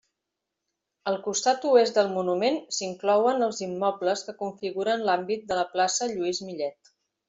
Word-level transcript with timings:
Al 1.11 1.17
costat 1.27 1.67
oest 1.73 1.99
del 1.99 2.09
monument 2.15 2.59
s'inclouen 2.79 3.47
els 3.51 3.63
immobles 3.69 4.27
que 4.31 4.39
configuren 4.43 5.09
l'àmbit 5.11 5.49
de 5.55 5.63
la 5.65 5.71
plaça 5.79 6.13
Lluís 6.19 6.47
Millet. 6.53 6.97